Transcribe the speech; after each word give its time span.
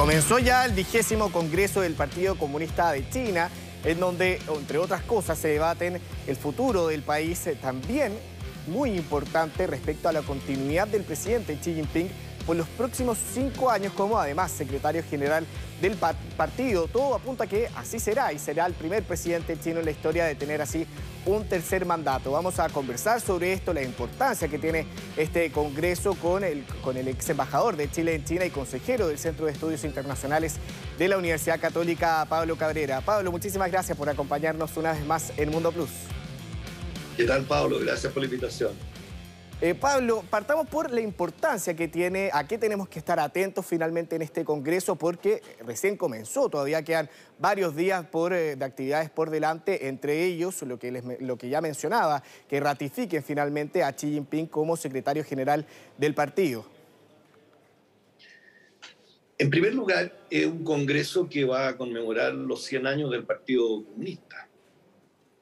Comenzó 0.00 0.38
ya 0.38 0.64
el 0.64 0.72
vigésimo 0.72 1.30
Congreso 1.30 1.82
del 1.82 1.92
Partido 1.92 2.34
Comunista 2.38 2.90
de 2.90 3.06
China, 3.10 3.50
en 3.84 4.00
donde, 4.00 4.40
entre 4.48 4.78
otras 4.78 5.02
cosas, 5.02 5.38
se 5.38 5.48
debaten 5.48 6.00
el 6.26 6.36
futuro 6.36 6.86
del 6.86 7.02
país, 7.02 7.46
eh, 7.46 7.54
también 7.54 8.14
muy 8.66 8.92
importante 8.92 9.66
respecto 9.66 10.08
a 10.08 10.12
la 10.12 10.22
continuidad 10.22 10.88
del 10.88 11.02
presidente 11.02 11.58
Xi 11.60 11.74
Jinping 11.74 12.08
por 12.46 12.56
los 12.56 12.66
próximos 12.68 13.18
cinco 13.32 13.70
años 13.70 13.92
como 13.92 14.18
además 14.18 14.50
secretario 14.50 15.02
general 15.02 15.46
del 15.80 15.96
partido. 16.36 16.88
Todo 16.88 17.14
apunta 17.14 17.46
que 17.46 17.68
así 17.76 17.98
será 17.98 18.32
y 18.32 18.38
será 18.38 18.66
el 18.66 18.74
primer 18.74 19.02
presidente 19.02 19.58
chino 19.58 19.78
en 19.78 19.84
la 19.84 19.90
historia 19.90 20.24
de 20.24 20.34
tener 20.34 20.60
así 20.60 20.86
un 21.26 21.46
tercer 21.46 21.84
mandato. 21.86 22.32
Vamos 22.32 22.58
a 22.58 22.68
conversar 22.68 23.20
sobre 23.20 23.52
esto, 23.52 23.72
la 23.72 23.82
importancia 23.82 24.48
que 24.48 24.58
tiene 24.58 24.86
este 25.16 25.50
congreso 25.52 26.14
con 26.14 26.44
el, 26.44 26.64
con 26.82 26.96
el 26.96 27.08
ex 27.08 27.30
embajador 27.30 27.76
de 27.76 27.90
Chile 27.90 28.14
en 28.14 28.24
China 28.24 28.44
y 28.44 28.50
consejero 28.50 29.08
del 29.08 29.18
Centro 29.18 29.46
de 29.46 29.52
Estudios 29.52 29.84
Internacionales 29.84 30.56
de 30.98 31.08
la 31.08 31.18
Universidad 31.18 31.60
Católica, 31.60 32.26
Pablo 32.28 32.56
Cabrera. 32.56 33.00
Pablo, 33.00 33.30
muchísimas 33.30 33.70
gracias 33.70 33.96
por 33.96 34.08
acompañarnos 34.08 34.76
una 34.76 34.92
vez 34.92 35.04
más 35.06 35.32
en 35.36 35.50
Mundo 35.50 35.72
Plus. 35.72 35.90
¿Qué 37.16 37.24
tal, 37.24 37.44
Pablo? 37.44 37.78
Gracias 37.80 38.12
por 38.12 38.22
la 38.22 38.26
invitación. 38.26 38.89
Eh, 39.62 39.74
Pablo, 39.74 40.24
partamos 40.30 40.66
por 40.68 40.90
la 40.90 41.02
importancia 41.02 41.76
que 41.76 41.86
tiene, 41.86 42.30
a 42.32 42.48
qué 42.48 42.56
tenemos 42.56 42.88
que 42.88 42.98
estar 42.98 43.20
atentos 43.20 43.66
finalmente 43.66 44.16
en 44.16 44.22
este 44.22 44.42
Congreso, 44.42 44.96
porque 44.96 45.42
recién 45.66 45.98
comenzó, 45.98 46.48
todavía 46.48 46.82
quedan 46.82 47.10
varios 47.38 47.76
días 47.76 48.06
eh, 48.10 48.56
de 48.56 48.64
actividades 48.64 49.10
por 49.10 49.28
delante, 49.28 49.88
entre 49.88 50.24
ellos 50.24 50.62
lo 50.62 50.78
que, 50.78 51.02
lo 51.20 51.36
que 51.36 51.50
ya 51.50 51.60
mencionaba, 51.60 52.22
que 52.48 52.58
ratifiquen 52.58 53.22
finalmente 53.22 53.82
a 53.82 53.92
Xi 53.92 54.12
Jinping 54.12 54.46
como 54.46 54.78
secretario 54.78 55.24
general 55.24 55.66
del 55.98 56.14
partido. 56.14 56.64
En 59.36 59.50
primer 59.50 59.74
lugar, 59.74 60.10
es 60.30 60.46
un 60.46 60.64
Congreso 60.64 61.28
que 61.28 61.44
va 61.44 61.68
a 61.68 61.76
conmemorar 61.76 62.32
los 62.32 62.64
100 62.64 62.86
años 62.86 63.10
del 63.10 63.24
Partido 63.24 63.84
Comunista. 63.84 64.48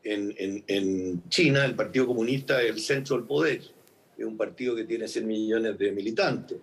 En, 0.02 0.34
en 0.66 1.28
China, 1.28 1.64
el 1.64 1.76
Partido 1.76 2.08
Comunista 2.08 2.60
es 2.62 2.70
el 2.70 2.80
centro 2.80 3.16
del 3.16 3.24
poder 3.24 3.77
es 4.18 4.24
un 4.24 4.36
partido 4.36 4.74
que 4.74 4.84
tiene 4.84 5.06
100 5.06 5.26
millones 5.26 5.78
de 5.78 5.92
militantes. 5.92 6.58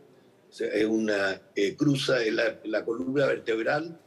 es 0.60 0.86
una 0.86 1.42
eh, 1.56 1.76
cruza 1.76 2.24
en 2.24 2.36
la, 2.36 2.86
columna 2.86 3.26
vertebral 3.26 3.98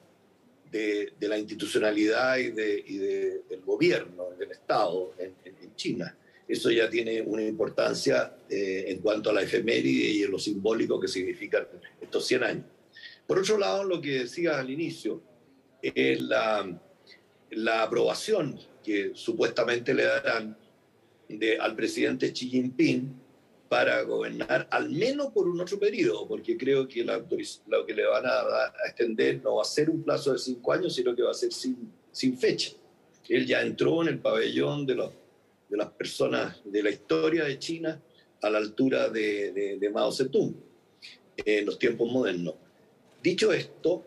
de, 0.70 1.14
la 1.20 1.38
institucionalidad 1.38 2.36
y, 2.36 2.50
de, 2.50 3.42
del 3.48 3.62
gobierno, 3.62 4.26
del 4.38 4.52
Estado 4.52 5.14
en, 5.18 5.34
China. 5.76 6.14
Eso 6.46 6.70
ya 6.72 6.90
tiene 6.90 7.22
una 7.22 7.42
importancia 7.42 8.34
eh, 8.50 8.86
en 8.88 8.98
cuanto 8.98 9.30
a 9.30 9.32
la 9.32 9.42
efeméride 9.42 10.08
y 10.08 10.26
lo 10.26 10.40
simbólico 10.40 10.98
que 10.98 11.06
significan 11.06 11.68
estos 12.00 12.26
100 12.26 12.42
años. 12.42 12.64
Por 13.26 13.38
otro 13.38 13.58
lado, 13.58 13.84
lo 13.84 14.00
que 14.00 14.20
decías 14.20 14.56
al 14.56 14.68
inicio, 14.68 15.22
es 15.80 16.20
la, 16.20 16.80
la 17.50 17.82
aprobación 17.84 18.58
que 18.82 19.12
supuestamente 19.14 19.94
le 19.94 20.02
darán 20.02 20.56
al 21.60 21.76
presidente 21.76 22.32
Xi 22.32 22.48
Jinping 22.48 23.27
para 23.68 24.02
gobernar 24.02 24.66
al 24.70 24.90
menos 24.90 25.32
por 25.32 25.46
un 25.46 25.60
otro 25.60 25.78
periodo, 25.78 26.26
porque 26.26 26.56
creo 26.56 26.88
que 26.88 27.04
lo 27.04 27.86
que 27.86 27.94
le 27.94 28.06
van 28.06 28.24
a, 28.26 28.72
extender 28.86 29.42
no 29.42 29.56
va 29.56 29.62
a 29.62 29.66
ser 29.66 29.90
un 29.90 30.02
plazo 30.02 30.32
de 30.32 30.38
cinco 30.38 30.72
años, 30.72 30.94
sino 30.94 31.14
que 31.14 31.22
va 31.22 31.32
a 31.32 31.34
ser 31.34 31.52
sin, 31.52 32.38
fecha. 32.38 32.72
Él 33.28 33.46
ya 33.46 33.60
entró 33.60 34.02
en 34.02 34.08
el 34.08 34.18
pabellón 34.20 34.86
de 34.86 34.96
las 35.70 35.90
personas 35.90 36.60
de 36.64 36.82
la 36.82 36.90
historia 36.90 37.44
de 37.44 37.58
China 37.58 38.02
a 38.40 38.50
la 38.50 38.58
altura 38.58 39.10
de, 39.10 39.78
de, 39.78 39.90
Mao 39.90 40.10
Zedong 40.12 40.54
en 41.36 41.66
los 41.66 41.78
tiempos 41.78 42.10
modernos. 42.10 42.54
Dicho 43.22 43.52
esto, 43.52 44.04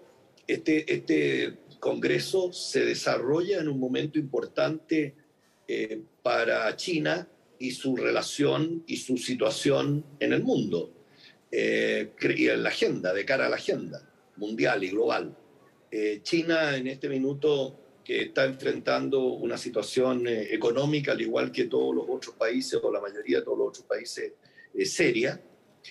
este, 0.47 0.91
este 0.91 1.57
Congreso 1.79 2.51
se 2.51 2.85
desarrolla 2.85 3.59
en 3.59 3.67
un 3.67 3.79
momento 3.79 4.17
importante 4.17 5.15
eh, 5.67 6.01
para 6.23 6.75
China 6.75 7.27
y 7.61 7.71
su 7.71 7.95
relación 7.95 8.83
y 8.87 8.97
su 8.97 9.17
situación 9.17 10.03
en 10.19 10.33
el 10.33 10.41
mundo 10.41 10.91
eh, 11.51 12.11
y 12.35 12.47
en 12.47 12.63
la 12.63 12.69
agenda, 12.69 13.13
de 13.13 13.23
cara 13.23 13.45
a 13.45 13.49
la 13.49 13.57
agenda 13.57 14.01
mundial 14.37 14.83
y 14.83 14.89
global. 14.89 15.37
Eh, 15.91 16.21
China 16.23 16.75
en 16.75 16.87
este 16.87 17.07
minuto 17.07 17.77
que 18.03 18.23
está 18.23 18.45
enfrentando 18.45 19.21
una 19.25 19.59
situación 19.59 20.27
eh, 20.27 20.47
económica, 20.51 21.11
al 21.11 21.21
igual 21.21 21.51
que 21.51 21.65
todos 21.65 21.93
los 21.93 22.05
otros 22.09 22.35
países 22.35 22.79
o 22.81 22.91
la 22.91 22.99
mayoría 22.99 23.39
de 23.39 23.43
todos 23.43 23.59
los 23.59 23.67
otros 23.67 23.85
países, 23.85 24.33
seria, 24.85 25.39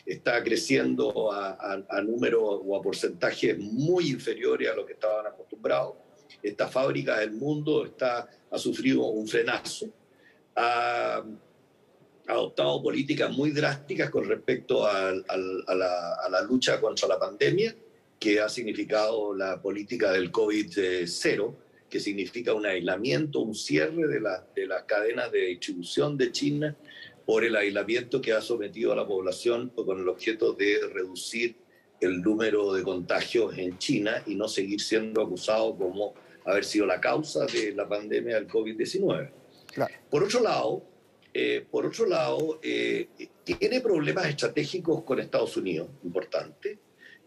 está 0.04 0.42
creciendo 0.42 1.30
a, 1.30 1.84
a, 1.88 2.02
números 2.02 2.42
o 2.42 2.76
a 2.76 2.82
porcentajes 2.82 3.58
muy 3.58 4.10
inferiores 4.10 4.70
a 4.70 4.74
lo 4.74 4.84
que 4.84 4.94
estaban 4.94 5.26
acostumbrados. 5.26 5.94
Esta 6.42 6.66
fábrica 6.66 7.20
del 7.20 7.32
mundo 7.32 7.84
está, 7.84 8.28
ha 8.50 8.58
sufrido 8.58 9.04
un 9.04 9.28
frenazo. 9.28 9.90
Ha, 10.56 11.22
adoptado 12.30 12.82
políticas 12.82 13.30
muy 13.30 13.50
drásticas 13.50 14.10
con 14.10 14.28
respecto 14.28 14.86
a, 14.86 15.12
la, 15.12 16.42
lucha 16.48 16.80
contra 16.80 17.08
la 17.08 17.18
pandemia, 17.18 17.74
que 18.18 18.40
ha 18.40 18.48
significado 18.48 19.34
la 19.34 19.60
política 19.60 20.12
del 20.12 20.30
COVID-0, 20.30 21.54
que 21.88 22.00
significa 22.00 22.54
un 22.54 22.66
aislamiento, 22.66 23.40
un 23.40 23.54
cierre 23.54 24.06
de, 24.06 24.20
de 24.54 24.66
las 24.66 24.82
cadenas 24.84 25.32
de 25.32 25.46
distribución 25.46 26.16
de 26.16 26.30
China 26.30 26.76
por 27.24 27.44
el 27.44 27.56
aislamiento 27.56 28.20
que 28.20 28.32
ha 28.32 28.40
sometido 28.40 28.92
a 28.92 28.96
la 28.96 29.06
población 29.06 29.70
con 29.70 29.98
el 30.00 30.08
objeto 30.08 30.52
de 30.52 30.80
reducir 30.92 31.56
el 32.00 32.22
número 32.22 32.72
de 32.72 32.82
contagios 32.82 33.56
en 33.58 33.78
China 33.78 34.22
y 34.26 34.34
no 34.34 34.48
seguir 34.48 34.80
siendo 34.80 35.22
acusado 35.22 35.76
como 35.76 36.14
haber 36.44 36.64
sido 36.64 36.86
la 36.86 37.00
causa 37.00 37.46
de 37.46 37.72
la 37.74 37.88
pandemia 37.88 38.36
del 38.36 38.48
COVID-19. 38.48 39.30
Por 40.10 40.24
otro 40.24 40.42
lado, 40.42 40.82
eh, 41.32 41.64
por 41.70 41.86
otro 41.86 42.06
lado, 42.06 42.58
eh, 42.62 43.08
tiene 43.44 43.80
problemas 43.80 44.26
estratégicos 44.26 45.04
con 45.04 45.20
Estados 45.20 45.56
Unidos, 45.56 45.88
importante, 46.02 46.78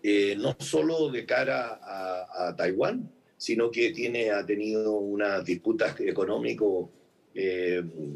eh, 0.01 0.35
no 0.37 0.55
solo 0.59 1.09
de 1.09 1.25
cara 1.25 1.79
a, 1.81 2.53
Taiwán, 2.57 3.09
sino 3.37 3.71
que 3.71 3.91
tiene, 3.91 4.31
ha 4.31 4.45
tenido 4.45 4.93
unas 4.93 5.43
disputas 5.45 5.99
económicos 6.01 6.89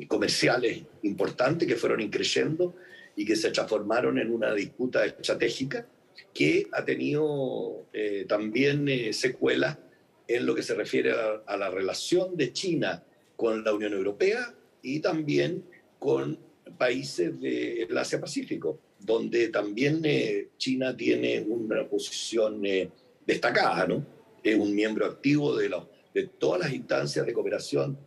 comerciales 0.08 0.84
importantes 1.02 1.68
que 1.68 1.76
fueron 1.76 2.02
increyendo 2.02 2.76
y 3.16 3.26
que 3.26 3.36
se 3.36 3.50
transformaron 3.50 4.20
en 4.20 4.32
una 4.32 4.54
disputa 4.54 5.04
estratégica 5.08 5.88
que 6.32 6.68
ha 6.72 6.86
tenido 6.86 7.88
también 8.28 9.12
secuelas 9.12 9.80
en 10.28 10.46
lo 10.46 10.54
que 10.54 10.62
se 10.62 10.76
refiere 10.76 11.14
a 11.48 11.58
la 11.58 11.72
relación 11.72 12.38
de 12.38 12.54
China 12.54 13.04
con 13.36 13.64
la 13.64 13.74
Unión 13.74 13.94
Europea 13.94 14.54
y 14.84 15.00
también 15.00 15.64
con 16.00 16.38
países 16.78 17.40
del 17.40 17.98
Asia-Pacífico, 17.98 18.80
donde 19.00 19.50
también 19.50 20.02
eh, 20.04 20.50
China 20.58 20.96
tiene 20.96 21.42
una 21.42 21.88
posición 21.88 22.66
eh, 22.66 22.90
destacada, 23.26 23.88
¿no? 23.88 24.06
Es 24.44 24.58
un 24.58 24.74
miembro 24.74 25.06
activo 25.06 25.56
de, 25.56 25.70
de 26.14 26.28
todas 26.28 26.62
las 26.62 26.74
instancias 26.74 27.26
de 27.26 27.34
cooperación 27.34 27.98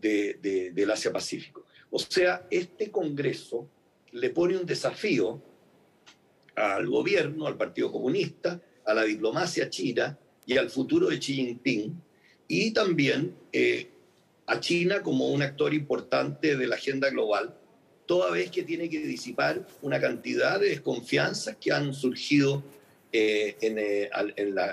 de, 0.00 0.72
del 0.74 0.90
Asia-Pacífico. 0.90 1.64
O 1.90 1.98
sea, 1.98 2.46
este 2.50 2.90
Congreso 2.90 3.68
le 4.12 4.30
pone 4.30 4.56
un 4.56 4.66
desafío 4.66 5.42
al 6.54 6.86
gobierno, 6.88 7.46
al 7.46 7.56
Partido 7.56 7.92
Comunista, 7.92 8.60
a 8.84 8.94
la 8.94 9.04
diplomacia 9.04 9.68
china 9.68 10.18
y 10.46 10.56
al 10.56 10.70
futuro 10.70 11.08
de 11.08 11.18
Xi 11.18 11.34
Jinping, 11.34 12.02
y 12.48 12.70
también 12.72 13.34
eh, 13.52 13.90
a 14.46 14.60
China 14.60 15.02
como 15.02 15.28
un 15.28 15.42
actor 15.42 15.74
importante 15.74 16.56
de 16.56 16.66
la 16.66 16.76
agenda 16.76 17.10
global, 17.10 17.54
toda 18.06 18.30
vez 18.30 18.50
que 18.50 18.62
tiene 18.62 18.88
que 18.88 19.00
disipar 19.00 19.66
una 19.82 20.00
cantidad 20.00 20.60
de 20.60 20.70
desconfianzas 20.70 21.56
que 21.56 21.72
han 21.72 21.92
surgido 21.92 22.62
eh, 23.12 23.56
eh, 23.60 24.10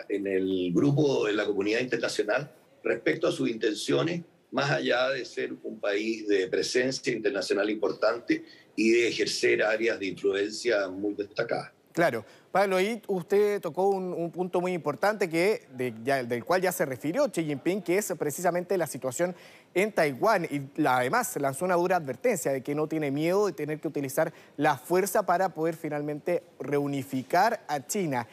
en, 0.10 0.28
el 0.28 0.72
grupo, 0.74 1.26
de 1.26 1.34
la 1.34 1.46
comunidad 1.46 1.80
internacional, 1.80 2.52
respecto 2.84 3.28
a 3.28 3.32
sus 3.32 3.50
intenciones, 3.50 4.22
más 4.52 4.70
allá 4.70 5.10
de 5.10 5.26
ser 5.26 5.54
un 5.64 5.80
país 5.80 6.28
de 6.28 6.48
presencia 6.48 7.12
internacional 7.12 7.70
importante 7.70 8.44
y 8.76 8.92
de 8.92 9.08
ejercer 9.08 9.64
áreas 9.64 10.00
de 10.00 10.08
influencia 10.08 10.88
muy 10.90 11.16
destacadas. 11.16 11.72
Claro. 11.94 12.26
Pablo, 12.52 12.76
ahí 12.76 13.02
usted 13.08 13.62
tocó 13.62 13.88
un, 13.88 14.32
punto 14.32 14.62
muy 14.62 14.74
importante 14.74 15.30
que, 15.30 15.68
del 15.72 16.44
cual 16.44 16.62
ya 16.62 16.72
se 16.72 16.86
refirió 16.86 17.28
Xi 17.32 17.46
Jinping, 17.46 17.82
que 17.82 17.98
es 17.98 18.14
precisamente 18.18 18.78
la 18.78 18.86
situación 18.86 19.36
en 19.74 19.92
Taiwán. 19.92 20.46
Y 20.46 20.86
además 20.86 21.36
lanzó 21.40 21.66
una 21.66 21.76
dura 21.76 21.98
advertencia 21.98 22.52
de 22.52 22.62
que 22.62 22.76
no 22.76 22.88
tiene 22.88 23.12
miedo 23.12 23.46
de 23.46 23.54
tener 23.54 23.80
que 23.80 23.88
utilizar 23.88 24.34
la 24.58 24.78
fuerza 24.78 25.26
para 25.26 25.50
poder 25.50 25.76
finalmente 25.76 26.44
reunificar 26.60 27.64
a 27.68 27.86
China. 27.86 28.28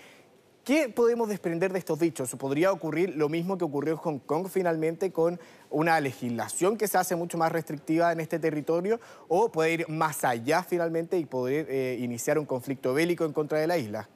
¿Qué 0.64 0.90
podemos 0.90 1.28
desprender 1.28 1.72
de 1.72 1.78
estos 1.78 1.98
dichos? 1.98 2.31
¿Podría 2.37 2.70
ocurrir 2.70 3.16
lo 3.16 3.28
mismo 3.28 3.56
que 3.56 3.64
ocurrió 3.64 3.94
en 3.94 3.98
Hong 3.98 4.19
Kong 4.19 4.48
finalmente 4.48 5.10
con 5.10 5.40
una 5.70 5.98
legislación 6.00 6.76
que 6.76 6.87
se 6.87 6.98
hace 6.98 7.16
mucho 7.16 7.38
más 7.38 7.50
restrictiva 7.50 8.12
en 8.12 8.20
este 8.20 8.38
territorio? 8.38 9.00
¿O 9.26 9.50
puede 9.50 9.72
ir 9.72 9.88
más 9.88 10.22
allá 10.22 10.62
finalmente 10.62 11.16
y 11.16 11.25
poder 11.25 11.66
eh, 11.70 11.98
iniciar 12.00 12.38
un 12.38 12.44
conflicto 12.44 12.93
bélico 12.93 13.25
en 13.25 13.32
contra 13.32 13.58
de 13.58 13.66
la 13.66 13.78
isla? 13.78 14.08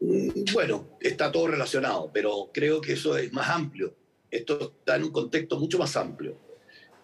Mm, 0.00 0.52
Bueno, 0.52 0.84
está 1.00 1.30
todo 1.30 1.46
relacionado, 1.46 2.10
pero 2.12 2.50
creo 2.52 2.80
que 2.80 2.94
eso 2.94 3.16
es 3.16 3.32
más 3.32 3.48
amplio. 3.48 3.94
Esto 4.32 4.74
está 4.78 4.96
en 4.96 5.04
un 5.04 5.10
contexto 5.12 5.58
mucho 5.58 5.78
más 5.78 5.94
amplio. 5.94 6.38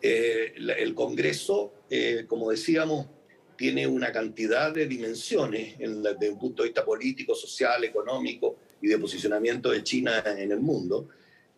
Eh, 0.00 0.54
el 0.56 0.94
Congreso, 0.94 1.74
eh, 1.90 2.24
como 2.26 2.50
decíamos, 2.50 3.06
tiene 3.54 3.86
una 3.86 4.10
cantidad 4.10 4.72
de 4.72 4.86
dimensiones 4.86 5.76
desde 5.78 6.30
un 6.30 6.38
punto 6.38 6.62
de 6.62 6.70
vista 6.70 6.86
político, 6.86 7.34
social, 7.34 7.84
económico 7.84 8.56
y 8.80 8.88
de 8.88 8.98
posicionamiento 8.98 9.70
de 9.70 9.82
China 9.82 10.24
en 10.24 10.50
el 10.50 10.60
mundo, 10.60 11.08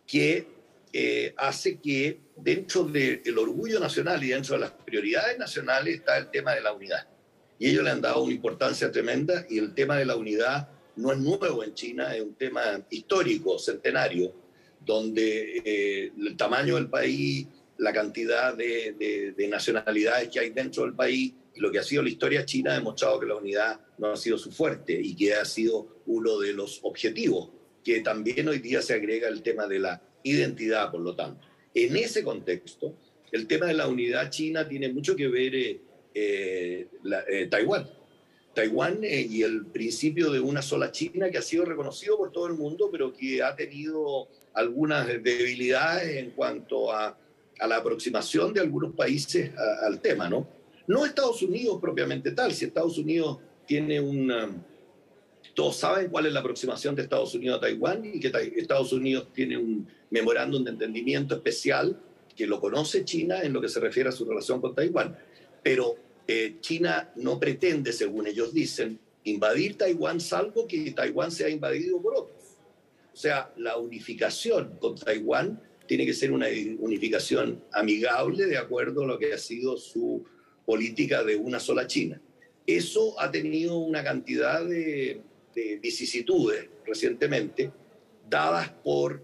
que 0.05 0.45
eh, 0.91 1.33
hace 1.37 1.79
que 1.79 2.19
dentro 2.35 2.83
del 2.83 3.37
orgullo 3.37 3.79
nacional 3.79 4.21
y 4.23 4.29
dentro 4.29 4.55
de 4.55 4.61
las 4.61 4.71
prioridades 4.71 5.37
nacionales 5.39 5.95
está 5.95 6.17
el 6.17 6.29
tema 6.29 6.53
de 6.53 6.61
la 6.61 6.73
unidad. 6.73 7.07
Y 7.59 7.69
ellos 7.69 7.85
le 7.85 7.91
han 7.91 8.01
dado 8.01 8.23
una 8.23 8.33
importancia 8.33 8.91
tremenda 8.91 9.45
y 9.49 9.57
el 9.59 9.73
tema 9.73 9.95
de 9.95 10.05
la 10.05 10.17
unidad 10.17 10.67
no 10.97 11.13
es 11.13 11.19
nuevo 11.19 11.63
en 11.63 11.73
China, 11.75 12.13
es 12.13 12.21
un 12.23 12.33
tema 12.33 12.83
histórico, 12.89 13.57
centenario, 13.57 14.33
donde 14.85 15.61
eh, 15.63 16.11
el 16.17 16.35
tamaño 16.37 16.75
del 16.75 16.89
país, 16.89 17.47
la 17.77 17.93
cantidad 17.93 18.55
de, 18.55 19.33
de, 19.35 19.47
nacionalidades 19.47 20.29
que 20.29 20.39
hay 20.39 20.49
dentro 20.51 20.83
del 20.83 20.93
país 20.93 21.33
lo 21.55 21.71
que 21.71 21.79
ha 21.79 21.83
sido 21.83 22.03
la 22.03 22.09
historia 22.09 22.45
china 22.45 22.71
ha 22.71 22.75
demostrado 22.75 23.19
que 23.19 23.25
la 23.25 23.35
unidad 23.35 23.79
no 23.97 24.11
ha 24.11 24.17
sido 24.17 24.37
su 24.37 24.51
fuerte 24.51 24.99
y 24.99 25.15
que 25.15 25.33
ha 25.33 25.45
sido 25.45 26.01
uno 26.05 26.39
de 26.39 26.53
los 26.53 26.79
objetivos, 26.83 27.49
que 27.83 28.01
también 28.01 28.47
hoy 28.47 28.59
día 28.59 28.81
se 28.81 28.93
agrega 28.93 29.27
el 29.27 29.41
tema 29.41 29.67
de 29.67 29.79
la 29.79 30.01
identidad, 30.23 30.91
por 30.91 31.01
lo 31.01 31.15
tanto. 31.15 31.47
En 31.73 31.95
ese 31.95 32.23
contexto, 32.23 32.95
el 33.31 33.47
tema 33.47 33.65
de 33.65 33.73
la 33.73 33.87
unidad 33.87 34.29
china 34.29 34.67
tiene 34.67 34.91
mucho 34.91 35.15
que 35.15 35.27
ver 35.27 35.55
eh, 35.55 35.79
eh, 36.13 37.47
Taiwán. 37.49 37.89
Taiwán 38.53 39.03
eh, 39.03 39.21
y 39.29 39.43
el 39.43 39.65
principio 39.67 40.31
de 40.31 40.39
una 40.39 40.61
sola 40.61 40.91
China 40.91 41.29
que 41.29 41.37
ha 41.37 41.41
sido 41.41 41.63
reconocido 41.63 42.17
por 42.17 42.31
todo 42.31 42.47
el 42.47 42.53
mundo, 42.53 42.89
pero 42.91 43.13
que 43.13 43.41
ha 43.41 43.55
tenido 43.55 44.27
algunas 44.53 45.07
debilidades 45.07 46.17
en 46.17 46.31
cuanto 46.31 46.91
a, 46.91 47.17
la 47.67 47.77
aproximación 47.77 48.53
de 48.53 48.59
algunos 48.59 48.95
países 48.95 49.51
al 49.83 50.01
tema, 50.01 50.27
¿no? 50.27 50.47
No 50.87 51.05
Estados 51.05 51.43
Unidos 51.43 51.77
propiamente 51.79 52.31
tal, 52.31 52.53
si 52.53 52.65
Estados 52.65 52.97
Unidos 52.97 53.37
tiene 53.67 53.99
una... 53.99 54.49
Todos 55.53 55.77
saben 55.77 56.09
cuál 56.09 56.25
es 56.25 56.33
la 56.33 56.39
aproximación 56.39 56.95
de 56.95 57.03
Estados 57.03 57.35
Unidos 57.35 57.57
a 57.57 57.61
Taiwán 57.61 58.03
y 58.03 58.19
que 58.19 58.31
Estados 58.55 58.93
Unidos 58.93 59.27
tiene 59.31 59.57
un 59.57 59.87
memorándum 60.09 60.63
de 60.63 60.71
entendimiento 60.71 61.35
especial 61.35 61.99
que 62.35 62.47
lo 62.47 62.59
conoce 62.59 63.05
China 63.05 63.43
en 63.43 63.53
lo 63.53 63.61
que 63.61 63.69
se 63.69 63.79
refiere 63.79 64.09
a 64.09 64.11
su 64.11 64.25
relación 64.25 64.59
con 64.59 64.73
Taiwán. 64.73 65.15
Pero 65.61 65.95
eh, 66.27 66.57
China 66.61 67.11
no 67.15 67.39
pretende, 67.39 67.93
según 67.93 68.25
ellos 68.25 68.53
dicen, 68.53 68.99
invadir 69.23 69.77
Taiwán 69.77 70.19
salvo 70.19 70.67
que 70.67 70.91
Taiwán 70.91 71.31
sea 71.31 71.49
invadido 71.49 72.01
por 72.01 72.15
otros. 72.15 72.40
O 73.13 73.15
sea, 73.15 73.51
la 73.57 73.77
unificación 73.77 74.77
con 74.79 74.95
Taiwán 74.95 75.61
tiene 75.85 76.05
que 76.05 76.13
ser 76.13 76.31
una 76.31 76.47
unificación 76.79 77.63
amigable 77.73 78.45
de 78.45 78.57
acuerdo 78.57 79.03
a 79.03 79.07
lo 79.07 79.19
que 79.19 79.33
ha 79.33 79.37
sido 79.37 79.77
su 79.77 80.25
política 80.65 81.23
de 81.23 81.35
una 81.35 81.59
sola 81.59 81.87
China. 81.87 82.21
Eso 82.65 83.19
ha 83.19 83.29
tenido 83.29 83.77
una 83.77 84.03
cantidad 84.03 84.65
de, 84.65 85.21
vicisitudes 85.81 86.69
recientemente, 86.85 87.71
dadas 88.29 88.69
por 88.69 89.21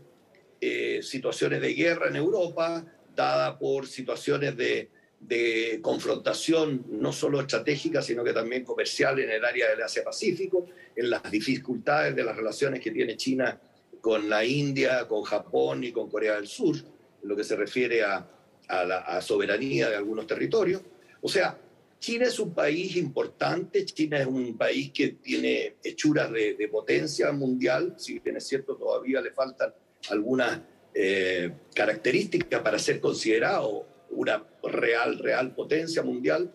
eh, 0.60 1.00
situaciones 1.01 1.62
de 1.62 1.74
guerra 1.74 2.10
en 2.10 2.18
Europa, 2.18 2.86
dadas 3.16 3.57
por 3.57 3.88
situaciones 3.88 4.57
de 4.57 4.89
de 5.19 5.80
confrontación 5.81 6.86
no 6.89 7.12
solo 7.12 7.42
estratégica, 7.42 8.01
sino 8.01 8.24
que 8.24 8.34
también 8.34 8.63
comercial 8.63 9.19
en 9.19 9.31
el 9.31 9.44
área 9.44 9.69
del 9.69 9.81
Asia-Pacífico, 9.81 10.68
en 10.95 11.10
las 11.10 11.24
dificultades 11.31 12.16
de 12.16 12.24
las 12.24 12.36
relaciones 12.36 12.80
que 12.80 12.92
tiene 12.92 13.18
China 13.18 13.60
con 14.07 14.30
la 14.30 14.45
India, 14.45 15.06
con 15.06 15.24
Japón 15.24 15.83
y 15.83 15.92
con 15.92 16.09
Corea 16.09 16.36
del 16.36 16.48
Sur, 16.48 16.77
en 16.77 17.27
lo 17.27 17.36
que 17.36 17.44
se 17.44 17.57
refiere 17.57 18.04
a, 18.04 18.25
la 18.69 19.21
soberanía 19.21 19.89
de 19.89 19.98
algunos 19.98 20.25
territorios. 20.25 20.81
O 21.19 21.27
sea, 21.27 21.59
China 22.00 22.25
es 22.25 22.39
un 22.39 22.54
país 22.54 22.95
importante, 22.95 23.83
China 23.83 24.18
es 24.18 24.25
un 24.25 24.56
país 24.56 24.92
que 24.94 25.09
tiene 25.09 25.75
hechuras 25.83 26.31
de, 26.31 26.69
potencia 26.71 27.33
mundial, 27.33 27.95
si 27.98 28.19
bien 28.19 28.38
es 28.38 28.48
cierto 28.48 28.77
todavía 28.77 29.19
le 29.19 29.31
faltan 29.31 29.74
algunas 30.10 30.62
eh, 30.94 31.51
características 31.75 32.62
para 32.62 32.80
ser 32.80 33.01
considerado 33.01 33.86
una 34.12 34.42
real, 34.63 35.19
real 35.19 35.53
potencia 35.53 36.01
mundial, 36.01 36.50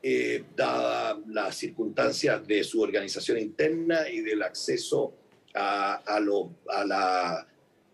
eh, 0.00 0.44
dada 0.54 1.20
las 1.26 1.56
circunstancias 1.56 2.46
de 2.46 2.62
su 2.62 2.80
organización 2.80 3.38
interna 3.38 4.08
y 4.08 4.20
del 4.20 4.44
acceso 4.44 5.23
a, 5.54 5.94
a, 5.94 6.20
lo, 6.20 6.50
a, 6.68 6.84
la, 6.84 7.46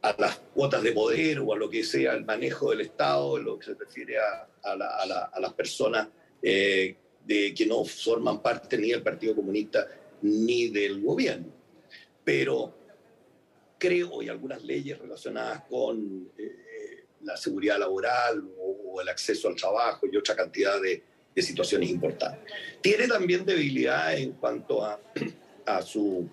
a, 0.02 0.16
las 0.18 0.36
cuotas 0.54 0.82
de 0.82 0.92
poder 0.92 1.40
o 1.40 1.52
a 1.52 1.56
lo 1.56 1.68
que 1.68 1.84
sea 1.84 2.14
el 2.14 2.24
manejo 2.24 2.70
del 2.70 2.80
Estado, 2.82 3.38
en 3.38 3.44
lo 3.44 3.58
que 3.58 3.66
se 3.66 3.74
refiere 3.74 4.18
a, 4.18 4.48
a 4.62 5.40
las 5.40 5.52
personas 5.54 6.08
eh, 6.42 6.96
de, 7.24 7.54
que 7.54 7.66
no 7.66 7.84
forman 7.84 8.40
parte 8.40 8.78
ni 8.78 8.90
del 8.90 9.02
Partido 9.02 9.34
Comunista 9.34 9.86
ni 10.22 10.68
del 10.68 11.02
gobierno. 11.02 11.52
Pero 12.24 12.74
creo, 13.78 14.22
y 14.22 14.28
algunas 14.28 14.62
leyes 14.62 14.98
relacionadas 14.98 15.64
con 15.68 16.30
eh, 16.36 17.04
la 17.22 17.36
seguridad 17.36 17.78
laboral 17.78 18.42
o 18.58 19.00
el 19.00 19.08
acceso 19.08 19.48
al 19.48 19.56
trabajo 19.56 20.06
y 20.10 20.16
otra 20.16 20.36
cantidad 20.36 20.80
de, 20.80 21.02
situaciones 21.36 21.88
importantes. 21.88 22.52
Tiene 22.82 23.08
también 23.08 23.46
debilidad 23.46 24.14
en 24.14 24.32
cuanto 24.32 24.84
a, 24.84 25.00
a, 25.64 25.80
su, 25.80 26.28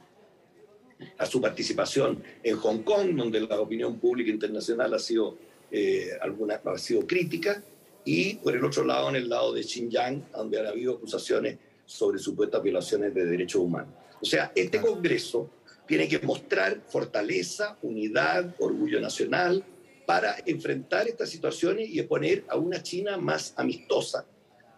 a 1.17 1.25
su 1.25 1.41
participación 1.41 2.21
en 2.43 2.57
Hong 2.57 2.83
Kong, 2.83 3.15
donde 3.15 3.41
la 3.41 3.59
opinión 3.59 3.99
pública 3.99 4.29
internacional 4.29 4.93
ha 4.93 4.99
sido, 4.99 5.37
eh, 5.71 6.11
alguna, 6.21 6.61
ha 6.63 6.77
sido 6.77 7.05
crítica, 7.05 7.63
y 8.05 8.35
por 8.35 8.55
el 8.55 8.63
otro 8.63 8.85
lado, 8.85 9.09
en 9.09 9.17
el 9.17 9.29
lado 9.29 9.53
de 9.53 9.63
Xinjiang, 9.63 10.31
donde 10.31 10.59
han 10.59 10.67
habido 10.67 10.95
acusaciones 10.95 11.57
sobre 11.85 12.19
supuestas 12.19 12.61
violaciones 12.63 13.13
de 13.13 13.25
derechos 13.25 13.61
humanos. 13.61 13.93
O 14.21 14.25
sea, 14.25 14.51
este 14.55 14.79
Congreso 14.79 15.49
tiene 15.85 16.07
que 16.07 16.19
mostrar 16.19 16.81
fortaleza, 16.87 17.77
unidad, 17.81 18.55
orgullo 18.59 18.99
nacional, 18.99 19.63
para 20.05 20.37
enfrentar 20.45 21.07
estas 21.07 21.29
situaciones 21.29 21.89
y 21.89 21.99
exponer 21.99 22.45
a 22.47 22.57
una 22.57 22.81
China 22.81 23.17
más 23.17 23.53
amistosa 23.57 24.25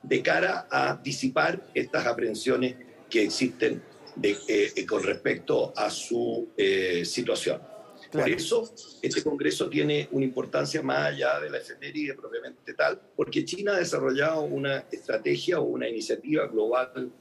de 0.01 0.21
cara 0.23 0.67
a 0.71 0.99
disipar 1.03 1.63
estas 1.73 2.07
aprehensiones 2.07 2.75
que 3.09 3.23
existen 3.23 3.81
de, 4.15 4.37
eh, 4.47 4.85
con 4.85 5.03
respecto 5.03 5.73
a 5.75 5.89
su 5.89 6.49
eh, 6.57 7.03
situación. 7.05 7.61
Por 8.11 8.27
eso, 8.27 8.73
este 9.01 9.21
Congreso 9.21 9.69
tiene 9.69 10.07
una 10.11 10.25
importancia 10.25 10.81
más 10.81 11.13
allá 11.13 11.39
de 11.39 11.49
la 11.49 11.59
efeméride 11.59 12.15
propiamente 12.15 12.73
tal, 12.73 12.99
porque 13.15 13.45
China 13.45 13.75
ha 13.75 13.79
desarrollado 13.79 14.41
una 14.41 14.85
estrategia 14.91 15.59
o 15.59 15.65
una 15.65 15.87
iniciativa 15.87 16.47
global 16.47 17.11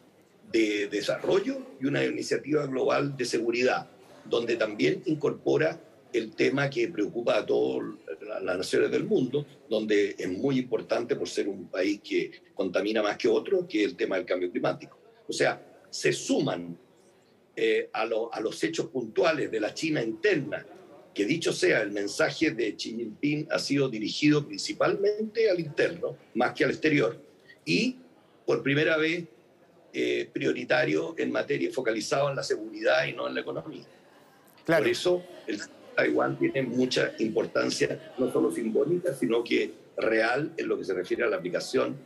de 0.51 0.89
desarrollo 0.89 1.59
y 1.81 1.87
una 1.87 2.03
iniciativa 2.05 2.67
global 2.67 3.17
de 3.17 3.25
seguridad, 3.27 3.87
donde 4.25 4.57
también 4.57 5.03
incorpora 5.05 5.79
el 6.13 6.35
tema 6.35 6.71
que 6.71 6.89
preocupa 6.89 7.37
a 7.37 7.45
todas 7.45 7.85
las 8.43 8.57
naciones 8.57 8.91
del 8.91 9.05
mundo, 9.05 9.45
donde 9.69 10.17
es 10.19 10.29
muy 10.29 10.59
importante 10.59 11.17
por 11.17 11.29
ser 11.29 11.49
un 11.49 11.69
país 11.69 12.01
que 12.03 12.31
contamina 12.55 13.03
más 13.03 13.19
que 13.19 13.29
otro, 13.29 13.67
que 13.69 13.85
es 13.85 13.91
el 13.91 13.97
tema 13.97 14.17
del 14.17 14.25
cambio 14.25 14.51
climático. 14.51 14.99
O 15.29 15.33
sea, 15.33 15.61
se 15.91 16.13
suman 16.13 16.77
eh, 17.57 17.91
a, 17.93 18.03
a 18.03 18.41
los 18.41 18.63
hechos 18.65 18.87
puntuales 18.87 19.51
de 19.51 19.61
la 19.61 19.75
China 19.75 20.03
interna, 20.03 20.65
que 21.15 21.25
dicho 21.25 21.53
sea, 21.53 21.83
el 21.83 21.91
mensaje 21.91 22.53
de 22.53 22.77
Xi 22.77 22.95
Jinping 22.95 23.49
ha 23.51 23.59
sido 23.59 23.89
dirigido 23.89 24.47
principalmente 24.47 25.51
al 25.51 25.59
interno, 25.59 26.17
más 26.35 26.53
que 26.55 26.65
al 26.65 26.71
exterior, 26.71 27.21
y 27.65 27.97
por 28.47 28.63
primera 28.63 28.97
vez 28.97 29.25
eh, 29.93 30.29
prioritario 30.33 31.15
en 31.19 31.33
materia 31.33 31.71
focalizado 31.73 32.31
en 32.31 32.37
la 32.37 32.43
seguridad 32.43 33.07
y 33.07 33.15
no 33.15 33.27
en 33.27 33.35
la 33.35 33.41
economía. 33.41 33.85
Claro. 34.65 34.85
Por 34.85 34.93
eso 34.93 35.25
el 35.47 35.61
Taiwán 35.97 36.39
tiene 36.39 36.63
mucha 36.63 37.13
importancia, 37.19 38.13
no 38.19 38.31
solo 38.31 38.53
simbólica, 38.53 39.13
sino 39.15 39.43
que 39.43 39.73
real 39.97 40.53
en 40.57 40.69
lo 40.69 40.79
que 40.79 40.85
se 40.85 40.95
refiere 40.95 41.25
a 41.25 41.27
la 41.27 41.37
aplicación 41.37 41.97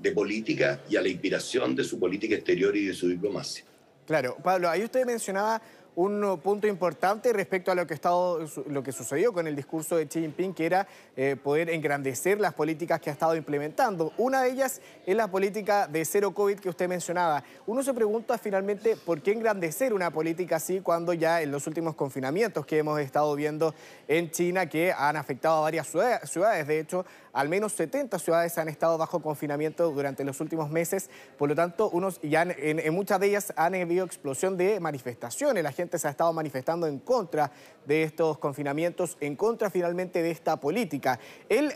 de 0.00 0.12
política 0.12 0.80
y 0.88 0.96
a 0.96 1.02
la 1.02 1.08
inspiración 1.08 1.74
de 1.74 1.84
su 1.84 1.98
política 1.98 2.34
exterior 2.34 2.76
y 2.76 2.86
de 2.86 2.94
su 2.94 3.08
diplomacia. 3.08 3.64
Claro, 4.06 4.36
Pablo, 4.42 4.68
ahí 4.68 4.82
usted 4.82 5.06
mencionaba 5.06 5.62
un 5.96 6.40
punto 6.42 6.66
importante 6.66 7.32
respecto 7.32 7.70
a 7.70 7.74
lo 7.74 7.86
que, 7.86 7.94
estado, 7.94 8.40
lo 8.66 8.82
que 8.82 8.92
sucedió 8.92 9.32
con 9.32 9.46
el 9.46 9.56
discurso 9.56 9.96
de 9.96 10.06
Xi 10.06 10.20
Jinping, 10.20 10.54
que 10.54 10.66
era 10.66 10.86
eh, 11.16 11.36
poder 11.42 11.70
engrandecer 11.70 12.40
las 12.40 12.54
políticas 12.54 13.00
que 13.00 13.10
ha 13.10 13.12
estado 13.12 13.34
implementando. 13.36 14.12
Una 14.16 14.42
de 14.42 14.50
ellas 14.50 14.80
es 15.06 15.16
la 15.16 15.28
política 15.28 15.86
de 15.86 16.04
cero 16.04 16.32
COVID 16.32 16.58
que 16.58 16.68
usted 16.68 16.88
mencionaba. 16.88 17.42
Uno 17.66 17.82
se 17.82 17.92
pregunta 17.94 18.38
finalmente 18.38 18.96
por 18.96 19.20
qué 19.20 19.32
engrandecer 19.32 19.92
una 19.92 20.10
política 20.10 20.56
así 20.56 20.80
cuando 20.80 21.12
ya 21.12 21.42
en 21.42 21.50
los 21.50 21.66
últimos 21.66 21.94
confinamientos 21.94 22.64
que 22.66 22.78
hemos 22.78 23.00
estado 23.00 23.34
viendo 23.34 23.74
en 24.08 24.30
China, 24.30 24.66
que 24.66 24.92
han 24.92 25.16
afectado 25.16 25.56
a 25.56 25.60
varias 25.60 25.88
ciudades, 25.88 26.66
de 26.66 26.80
hecho, 26.80 27.04
al 27.32 27.48
menos 27.48 27.72
70 27.72 28.18
ciudades 28.18 28.58
han 28.58 28.68
estado 28.68 28.98
bajo 28.98 29.20
confinamiento 29.20 29.90
durante 29.90 30.24
los 30.24 30.40
últimos 30.40 30.70
meses, 30.70 31.10
por 31.38 31.48
lo 31.48 31.54
tanto, 31.54 31.90
unos, 31.90 32.20
ya 32.22 32.42
en, 32.42 32.92
muchas 32.94 33.20
de 33.20 33.28
ellas 33.28 33.52
han 33.56 33.74
habido 33.74 34.04
explosión 34.04 34.56
de 34.56 34.80
manifestaciones. 34.80 35.62
Gente 35.80 35.98
se 35.98 36.06
ha 36.06 36.10
estado 36.10 36.32
manifestando 36.32 36.86
en 36.86 36.98
contra 36.98 37.50
de 37.86 38.02
estos 38.02 38.38
confinamientos, 38.38 39.16
en 39.20 39.36
contra 39.36 39.70
finalmente 39.70 40.22
de 40.22 40.30
esta 40.30 40.58
política. 40.58 41.18
Él 41.48 41.74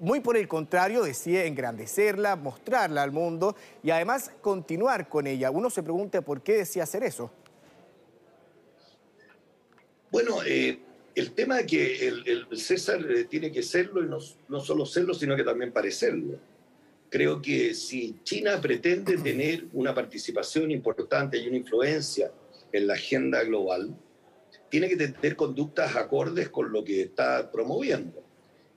muy 0.00 0.20
por 0.20 0.36
el 0.36 0.46
contrario, 0.46 1.02
decide 1.02 1.46
engrandecerla, 1.46 2.36
mostrarla 2.36 3.02
al 3.02 3.10
mundo 3.10 3.56
y 3.82 3.90
además 3.90 4.30
continuar 4.40 5.08
con 5.08 5.26
ella. 5.26 5.50
Uno 5.50 5.70
se 5.70 5.82
pregunta 5.82 6.20
por 6.22 6.42
qué 6.42 6.58
decía 6.58 6.84
hacer 6.84 7.02
eso. 7.02 7.30
Bueno, 10.10 10.42
eh, 10.46 10.78
el 11.14 11.32
tema 11.32 11.60
es 11.60 11.66
que 11.66 12.08
el, 12.08 12.46
César 12.52 13.00
eh, 13.10 13.24
tiene 13.24 13.50
que 13.50 13.62
serlo 13.62 14.02
y 14.04 14.06
no, 14.06 14.18
no, 14.48 14.60
solo 14.60 14.86
serlo, 14.86 15.14
sino 15.14 15.36
que 15.36 15.42
también 15.42 15.72
parecerlo. 15.72 16.38
Creo 17.10 17.42
que 17.42 17.74
si 17.74 18.20
China 18.22 18.60
pretende 18.60 19.16
tener 19.16 19.64
una 19.72 19.94
participación 19.94 20.70
importante 20.70 21.38
y 21.38 21.48
una 21.48 21.56
influencia 21.56 22.30
en 22.72 22.86
la 22.86 22.94
agenda 22.94 23.42
global, 23.44 23.96
tiene 24.70 24.88
que 24.88 24.96
tener 24.96 25.36
conductas 25.36 25.96
acordes 25.96 26.48
con 26.48 26.72
lo 26.72 26.84
que 26.84 27.02
está 27.02 27.50
promoviendo. 27.50 28.24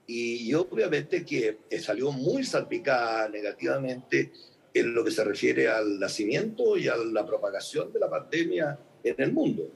Y, 0.07 0.53
obviamente 0.53 1.25
que 1.25 1.59
salió 1.79 2.11
muy 2.11 2.43
salpicada 2.43 3.29
negativamente 3.29 4.31
en 4.73 4.93
lo 4.93 5.03
que 5.03 5.11
se 5.11 5.23
refiere 5.23 5.69
al 5.69 5.99
nacimiento 5.99 6.77
y 6.77 6.87
a 6.87 6.95
la 6.97 7.25
propagación 7.25 7.93
de 7.93 7.99
la 7.99 8.09
pandemia 8.09 8.77
en 9.03 9.15
el 9.17 9.31
mundo. 9.31 9.69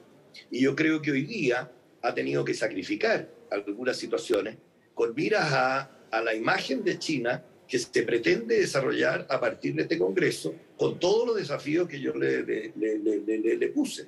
Y 0.50 0.60
yo 0.60 0.74
creo 0.74 1.00
que 1.00 1.12
hoy 1.12 1.22
día 1.22 1.70
ha 2.02 2.14
tenido 2.14 2.44
que 2.44 2.54
sacrificar 2.54 3.30
algunas 3.50 3.96
situaciones 3.96 4.56
con 4.94 5.14
miras 5.14 5.52
a 5.52 6.22
la 6.22 6.34
imagen 6.34 6.84
de 6.84 6.98
China 6.98 7.44
que 7.68 7.78
se 7.78 8.02
pretende 8.02 8.60
desarrollar 8.60 9.26
a 9.28 9.40
partir 9.40 9.74
de 9.74 9.82
este 9.82 9.98
Congreso, 9.98 10.54
con 10.76 10.98
todos 10.98 11.26
los 11.26 11.36
desafíos 11.36 11.88
que 11.88 12.00
yo 12.00 12.14
le, 12.14 12.42
le, 12.42 12.72
le, 12.76 13.56
le 13.56 13.68
puse 13.68 14.06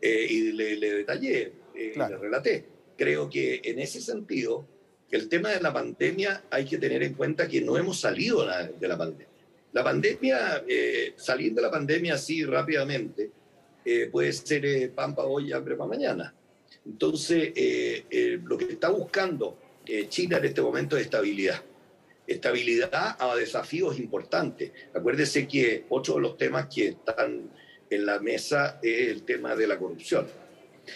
eh, 0.00 0.26
y 0.28 0.52
le, 0.52 0.76
detallé, 0.78 1.52
eh, 1.74 1.92
le 1.96 2.16
relaté. 2.16 2.64
Creo 2.96 3.28
que 3.28 3.60
en 3.64 3.78
ese 3.80 4.00
sentido, 4.00 4.66
el 5.10 5.28
tema 5.28 5.50
de 5.50 5.60
la 5.60 5.72
pandemia 5.72 6.44
hay 6.50 6.64
que 6.64 6.78
tener 6.78 7.02
en 7.02 7.14
cuenta 7.14 7.48
que 7.48 7.60
no 7.60 7.76
hemos 7.76 8.00
salido 8.00 8.46
de 8.46 8.88
la 8.88 8.96
pandemia. 8.96 9.32
La 9.72 9.82
pandemia, 9.82 10.64
eh, 10.68 11.14
salir 11.16 11.54
de 11.54 11.62
la 11.62 11.70
pandemia 11.70 12.14
así 12.14 12.44
rápidamente, 12.44 13.30
eh, 13.84 14.08
puede 14.12 14.32
ser 14.32 14.66
eh, 14.66 14.88
pan 14.88 15.14
para 15.14 15.28
hoy, 15.28 15.50
hambre 15.52 15.76
para 15.76 15.88
mañana. 15.88 16.34
Entonces, 16.84 17.52
lo 18.42 18.58
que 18.58 18.64
está 18.72 18.90
buscando 18.90 19.56
China 20.08 20.38
en 20.38 20.44
este 20.46 20.60
momento 20.60 20.96
es 20.96 21.04
estabilidad. 21.04 21.62
Estabilidad 22.26 23.16
a 23.18 23.34
desafíos 23.36 23.98
importantes. 23.98 24.72
Acuérdese 24.94 25.46
que 25.46 25.86
otro 25.88 26.14
de 26.14 26.20
los 26.20 26.36
temas 26.36 26.66
que 26.72 26.88
están 26.88 27.50
en 27.90 28.06
la 28.06 28.18
mesa 28.20 28.78
es 28.82 29.08
el 29.08 29.22
tema 29.24 29.54
de 29.54 29.66
la 29.66 29.78
corrupción 29.78 30.26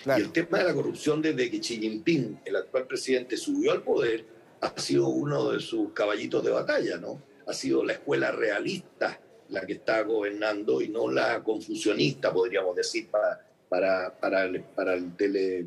y 0.04 0.20
el 0.20 0.32
tema 0.32 0.58
de 0.58 0.64
la 0.64 0.74
corrupción 0.74 1.22
desde 1.22 1.50
que 1.50 1.60
Xi 1.60 1.78
Jinping, 1.78 2.40
el 2.44 2.56
actual 2.56 2.86
presidente, 2.86 3.36
subió 3.36 3.72
al 3.72 3.82
poder, 3.82 4.24
ha 4.60 4.78
sido 4.80 5.08
uno 5.08 5.50
de 5.52 5.60
sus 5.60 5.92
caballitos 5.92 6.44
de 6.44 6.50
batalla, 6.50 6.98
¿no? 6.98 7.22
Ha 7.46 7.52
sido 7.52 7.84
la 7.84 7.92
escuela 7.94 8.32
realista 8.32 9.20
la 9.48 9.64
que 9.64 9.74
está 9.74 10.02
gobernando 10.02 10.82
y 10.82 10.88
no 10.88 11.08
la 11.10 11.42
confusionista, 11.42 12.32
podríamos 12.32 12.74
decir, 12.74 13.08
para, 13.08 13.46
para, 13.68 14.18
para, 14.18 14.44
el, 14.44 14.60
para 14.62 14.94
el 14.94 15.14
tele, 15.16 15.66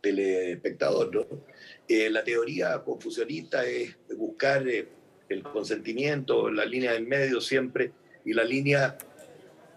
telespectador, 0.00 1.14
¿no? 1.14 1.26
Eh, 1.86 2.08
la 2.08 2.24
teoría 2.24 2.82
confusionista 2.82 3.66
es 3.66 3.96
buscar 4.16 4.66
eh, 4.66 4.88
el 5.28 5.42
consentimiento, 5.42 6.50
la 6.50 6.64
línea 6.64 6.92
del 6.92 7.06
medio 7.06 7.40
siempre, 7.40 7.92
y 8.24 8.32
la 8.32 8.44
línea 8.44 8.96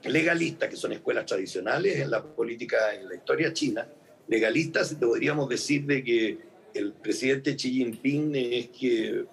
legalistas, 0.03 0.69
que 0.69 0.75
son 0.75 0.93
escuelas 0.93 1.25
tradicionales 1.25 1.99
en 1.99 2.11
la 2.11 2.23
política, 2.23 2.93
en 2.93 3.07
la 3.07 3.15
historia 3.15 3.53
china, 3.53 3.87
legalistas, 4.27 4.95
podríamos 4.95 5.47
decir 5.49 5.85
de 5.85 6.03
que 6.03 6.37
el 6.73 6.93
presidente 6.93 7.55
Xi 7.55 7.71
Jinping 7.71 8.35
es 8.35 8.69
que 8.69 9.25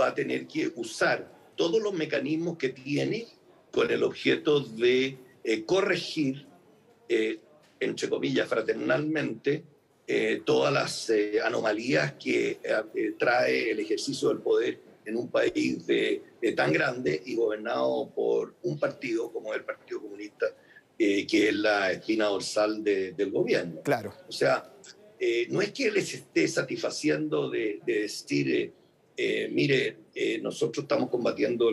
va 0.00 0.08
a 0.08 0.14
tener 0.14 0.46
que 0.46 0.72
usar 0.76 1.30
todos 1.56 1.80
los 1.82 1.94
mecanismos 1.94 2.58
que 2.58 2.70
tiene 2.70 3.26
con 3.70 3.90
el 3.90 4.02
objeto 4.02 4.60
de 4.60 5.16
eh, 5.44 5.64
corregir, 5.64 6.46
eh, 7.08 7.38
entre 7.80 8.08
comillas, 8.08 8.48
fraternalmente, 8.48 9.64
eh, 10.06 10.42
todas 10.44 10.72
las 10.72 11.12
anomalías 11.44 12.14
que 12.14 12.58
trae 13.18 13.70
el 13.70 13.80
ejercicio 13.80 14.28
del 14.28 14.38
poder 14.38 14.91
en 15.04 15.16
un 15.16 15.28
país 15.28 15.86
de, 15.86 16.22
tan 16.56 16.72
grande 16.72 17.22
y 17.24 17.34
gobernado 17.34 18.10
por 18.14 18.54
un 18.62 18.78
partido 18.78 19.32
como 19.32 19.52
el 19.54 19.64
Partido 19.64 20.00
Comunista, 20.00 20.46
eh, 20.98 21.26
que 21.26 21.48
es 21.48 21.54
la 21.54 21.92
espina 21.92 22.26
dorsal 22.26 22.82
del 22.82 23.30
gobierno. 23.30 23.82
Claro. 23.82 24.14
O 24.28 24.32
sea, 24.32 24.72
eh, 25.18 25.46
no 25.50 25.60
es 25.60 25.72
que 25.72 25.90
les 25.90 26.14
esté 26.14 26.46
satisfaciendo 26.48 27.50
de, 27.50 27.80
decir, 27.84 28.72
eh, 29.16 29.48
mire, 29.52 29.96
nosotros 30.40 30.84
estamos 30.84 31.10
combatiendo 31.10 31.70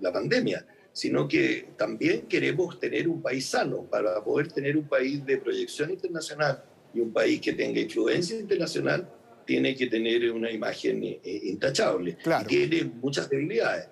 la 0.00 0.12
pandemia, 0.12 0.66
sino 0.92 1.26
que 1.26 1.68
también 1.76 2.22
queremos 2.22 2.78
tener 2.78 3.08
un 3.08 3.22
país 3.22 3.46
sano 3.46 3.84
para 3.84 4.22
poder 4.22 4.52
tener 4.52 4.76
un 4.76 4.86
país 4.86 5.24
de 5.24 5.38
proyección 5.38 5.90
internacional 5.90 6.62
y 6.94 7.00
un 7.00 7.12
país 7.12 7.40
que 7.40 7.52
tenga 7.54 7.80
influencia 7.80 8.38
internacional 8.38 9.08
tiene 9.44 9.74
que 9.74 9.86
tener 9.86 10.30
una 10.30 10.50
imagen 10.50 11.02
eh, 11.02 11.20
intachable. 11.44 12.16
Y 12.24 12.44
tiene 12.44 12.84
muchas 12.84 13.28
debilidades. 13.28 13.88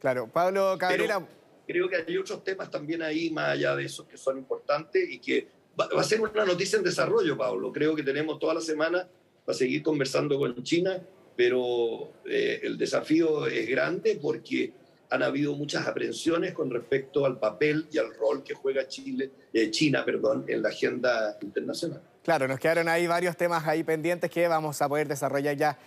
Claro, 0.00 0.28
Pablo 0.28 0.76
Cabrera. 0.78 1.26
creo 1.66 1.88
que 1.88 1.96
hay 1.96 2.16
otros 2.16 2.44
temas 2.44 2.70
también 2.70 3.02
ahí, 3.02 3.30
más 3.30 3.50
allá 3.50 3.74
de 3.74 3.84
esos, 3.84 4.06
que 4.06 4.16
son 4.16 4.38
importantes 4.38 5.08
y 5.10 5.18
que 5.18 5.48
va, 5.78 5.88
a 5.98 6.04
ser 6.04 6.20
una 6.20 6.44
noticia 6.44 6.78
en 6.78 6.84
desarrollo, 6.84 7.36
Pablo. 7.36 7.72
Creo 7.72 7.94
que 7.94 8.02
tenemos 8.02 8.38
toda 8.38 8.54
la 8.54 8.60
semana 8.60 9.08
para 9.44 9.56
seguir 9.56 9.82
conversando 9.82 10.38
con 10.38 10.62
China, 10.62 11.00
pero 11.36 12.12
eh, 12.26 12.60
el 12.62 12.78
desafío 12.78 13.46
es 13.46 13.68
grande 13.68 14.18
porque 14.20 14.72
han 15.10 15.22
habido 15.22 15.54
muchas 15.54 15.86
aprensiones 15.86 16.52
con 16.52 16.70
respecto 16.70 17.24
al 17.24 17.38
papel 17.38 17.86
y 17.90 17.98
al 17.98 18.14
rol 18.14 18.42
que 18.42 18.54
juega 18.54 18.86
Chile, 18.88 19.30
eh, 19.52 19.70
China 19.70 20.04
perdón, 20.04 20.44
en 20.48 20.62
la 20.62 20.68
agenda 20.68 21.38
internacional. 21.40 22.02
Claro, 22.28 22.46
nos 22.46 22.60
quedaron 22.60 22.90
ahí 22.90 23.06
varios 23.06 23.38
temas 23.38 23.66
ahí 23.66 23.82
pendientes 23.82 24.30
que 24.30 24.46
vamos 24.48 24.82
a 24.82 24.86
poder 24.90 25.08
desarrollar 25.08 25.56
ya 25.56 25.78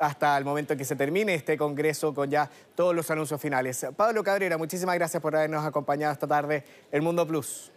hasta 0.00 0.36
el 0.36 0.44
momento 0.44 0.72
en 0.72 0.78
que 0.80 0.84
se 0.84 0.96
termine 0.96 1.34
este 1.34 1.56
congreso 1.56 2.12
con 2.12 2.28
ya 2.28 2.50
todos 2.74 2.92
los 2.96 3.08
anuncios 3.12 3.40
finales. 3.40 3.86
Pablo 3.96 4.24
Cabrera, 4.24 4.58
muchísimas 4.58 4.96
gracias 4.96 5.22
por 5.22 5.36
habernos 5.36 5.64
acompañado 5.64 6.12
esta 6.12 6.26
tarde 6.26 6.64
en 6.90 7.04
Mundo 7.04 7.24
Plus. 7.24 7.70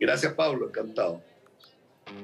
Gracias, 0.00 0.32
Pablo, 0.32 0.68
encantado. 0.68 1.20